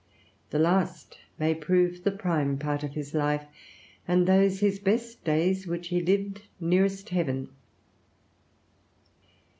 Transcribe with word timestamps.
The 0.49 0.57
last 0.57 1.19
may 1.37 1.53
prove 1.53 2.03
the 2.03 2.09
prime 2.09 2.57
part 2.57 2.81
of 2.81 2.95
his 2.95 3.13
life, 3.13 3.45
and 4.07 4.25
those 4.25 4.59
his 4.59 4.79
best 4.79 5.23
days 5.23 5.67
which 5.67 5.89
he 5.89 6.01
lived 6.01 6.41
nearest 6.59 7.09
heaven. 7.09 7.49